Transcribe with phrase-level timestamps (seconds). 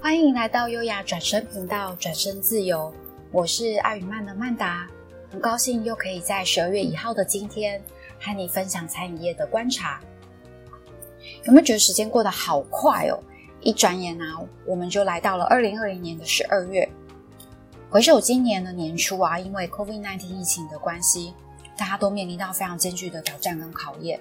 [0.00, 2.94] 欢迎来到优雅转身频道，转身自由。
[3.32, 4.86] 我是艾宇曼的曼达，
[5.28, 7.82] 很高兴又可以在十二月一号的今天
[8.20, 10.00] 和你分享餐饮业的观察。
[11.44, 13.18] 有没有觉得时间过得好快哦？
[13.60, 16.88] 一转眼啊，我们就来到了二零二零年的十二月。
[17.90, 21.34] 回首今年的年初啊，因为 COVID-19 疫情的关系，
[21.76, 24.20] 大家都面临到非常艰巨的挑战跟考验。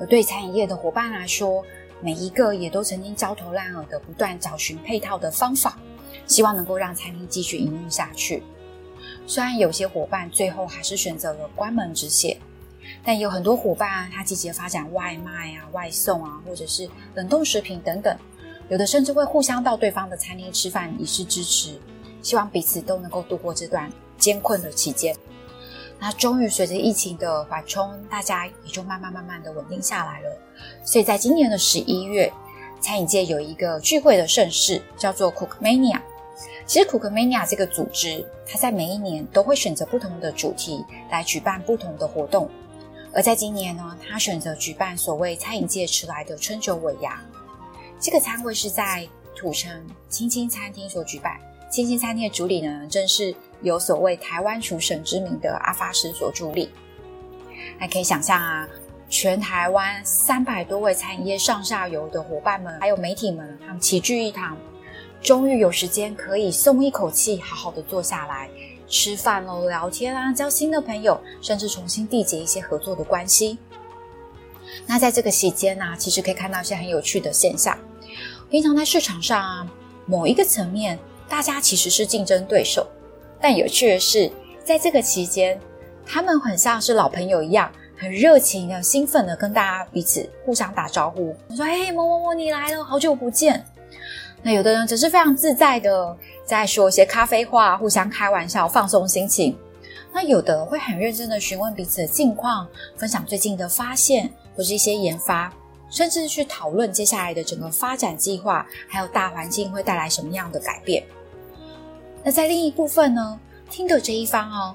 [0.00, 1.64] 而对餐饮业的伙伴来说，
[2.04, 5.78] 每一个也都曾经焦头烂额的不断找寻配套的方法，
[6.26, 8.42] 希望能够让餐厅继续营运下去。
[9.26, 12.38] 虽然有些伙伴最后还是选择了关门止血，
[13.02, 18.14] 但有很多伙伴他积极发展外卖啊、外送啊，或者是冷冻食品等等。
[18.68, 21.80] 有的甚至会互相到对方的餐厅吃饭以示支持，
[22.20, 25.16] 希望彼此都能够度过这段艰困的期间。
[26.04, 30.30] 那终于随着疫情的缓冲，大家也就慢慢慢慢的稳定下来了。
[30.84, 32.30] 所以在今年的十一月，
[32.78, 35.98] 餐饮界有一个聚会的盛事，叫做 Cookmania。
[36.66, 42.50] 其实 Cookmania 这个组织，它在每一年都会选择不同的主题来举办不同的活动。
[43.14, 47.18] 而在今年呢，它选择举办所谓餐饮界迟来的春酒尾牙。
[47.98, 51.40] 这个餐会是在土城青青餐厅所举办。
[51.74, 56.70] 星星餐厅的主理呢，正是有所谓台湾厨神之名的阿发师所助力。
[57.80, 58.68] 还可以想象啊，
[59.08, 64.56] 全台湾三百多位餐饮业上下游的伙伴们，还有媒体们，他们齐聚一堂，
[65.20, 68.48] 终于有时间可以松一口气，好好的坐下来
[68.86, 73.58] 吃饭喽，聊天啊，交新的朋友，甚至重新缔结一些合作的关系。
[74.86, 77.76] 那在这个期间呢，其实可以看到一些很有趣的现象。
[78.48, 79.68] 平常在市场上啊，
[80.06, 80.96] 某一个层面。
[81.34, 82.86] 大家其实是竞争对手，
[83.40, 84.30] 但有趣的是，
[84.64, 85.58] 在这个期间，
[86.06, 87.68] 他们很像是老朋友一样，
[87.98, 91.36] 很热情的、兴奋的跟大家彼此互相打招呼。
[91.48, 93.66] 我说：“嘿，某某某，你来了，好久不见。”
[94.44, 99.58] 那有的人则是非常自在的，在说一些咖啡话，互相开玩笑，放松心情。
[100.12, 102.64] 那有的会很认真的询问彼此的近况，
[102.96, 105.52] 分享最近的发现或是一些研发。
[105.90, 111.04] 甚至去讨论接下来的整个发展计划，还有大环境会带来什么样的改变。
[112.24, 113.38] 那在另一部分呢，
[113.70, 114.74] 听的这一方哦，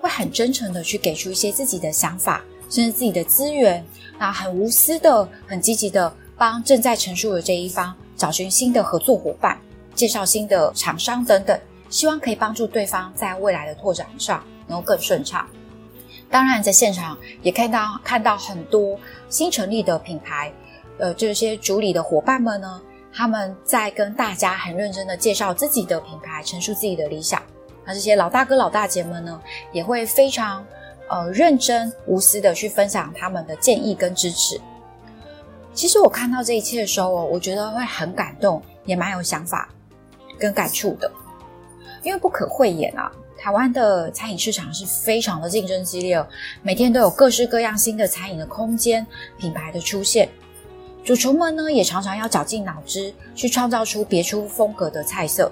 [0.00, 3.84] 会很真诚的去给出一些自己的想法，甚至自己的资源，
[4.20, 9.60] 那很无私的、很积极的帮正在陈述的这一方找寻新的合作伙伴，
[9.96, 11.58] 介绍新的厂商等等，
[11.88, 15.44] 希望可以帮助对方在未来的拓展上能够更顺畅。
[16.30, 18.96] 当然，在现场也看到看到很多
[19.28, 20.52] 新成立的品牌，
[20.98, 22.80] 呃，这些主理的伙伴们呢，
[23.12, 27.42] 他们在跟大家很认真的介绍自己的品牌，陈述自己的理想。
[27.84, 29.40] 那这些老大哥老大姐们呢，
[29.72, 30.64] 也会非常
[31.08, 34.60] 呃认真无私的去分享他们的建议跟支持。
[35.72, 39.68] 其实我看到这一切的时候，我觉得会很感动，也蛮有想法
[40.38, 41.10] 跟感触的，
[42.02, 43.10] 因为不可讳言啊。
[43.38, 46.22] 台湾的餐饮市场是非常的竞争激烈，
[46.60, 49.06] 每天都有各式各样新的餐饮的空间
[49.38, 50.28] 品牌的出现，
[51.02, 55.50] 主厨们呢也常常要绞尽脑汁去创造出别出风格的菜色，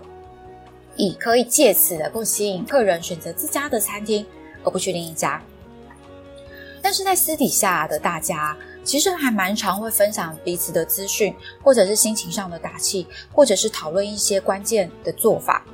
[0.97, 4.25] 以可以借此能够吸引客人选择自家的餐厅
[4.63, 5.43] 而不去另一家。
[6.81, 15.65] 但是在私底下的大家，其实还蛮常会分享彼此的资讯，或者是心情上的打气，或者是讨论一些关键的做法。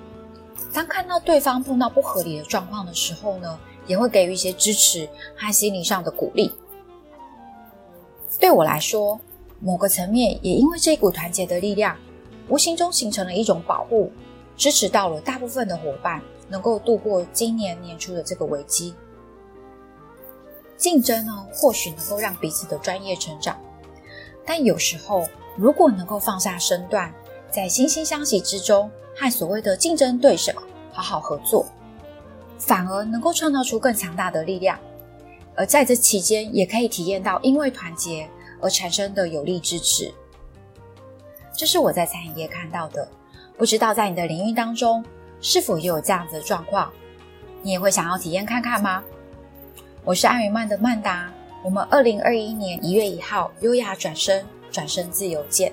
[0.73, 6.53] 当看到对方碰到不合理的状况的时候呢，也会给予一些支持和心理上的鼓励。
[8.41, 9.21] 对我来说，
[9.65, 11.97] 某个层面也因为这股团结的力量，
[12.51, 14.13] 无形中形成了一种保护，
[14.59, 16.21] 支持到了大部分的伙伴
[16.51, 18.95] 能够度过今年年初的这个危机。
[20.77, 23.59] 竞争呢，或许能够让彼此的专业成长，
[24.45, 25.27] 但有时候
[25.57, 27.11] 如果能够放下身段，
[27.51, 30.53] 在惺惺相惜之中，和所谓的竞争对手
[30.93, 31.65] 好好合作，
[32.59, 34.79] 反而能够创造出更强大的力量。
[35.55, 38.29] 而在这期间，也可以体验到因为团结
[38.61, 40.13] 而产生的有力支持。
[41.57, 43.09] 这是我在餐饮业看到的，
[43.57, 45.05] 不知道在你的领域当中
[45.41, 46.93] 是否也有这样子的状况？
[47.63, 49.03] 你也会想要体验看看吗？
[50.05, 55.73] 我是艾云曼的曼达，我们二零二一年一月一号优雅转身，转身自由见。